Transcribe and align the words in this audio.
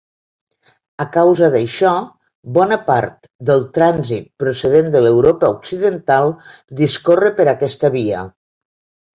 A 1.03 1.05
causa 1.17 1.49
d'això, 1.55 1.91
bona 2.55 2.79
part 2.87 3.29
del 3.51 3.61
trànsit 3.75 4.25
procedent 4.45 4.89
de 4.97 5.03
l'Europa 5.09 5.53
occidental 5.59 6.35
discorre 6.83 7.33
per 7.43 7.47
aquesta 7.55 7.93
via. 8.01 8.29